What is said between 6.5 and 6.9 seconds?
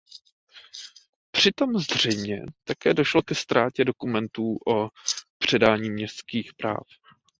práv.